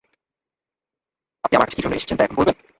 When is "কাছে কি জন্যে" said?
1.67-1.97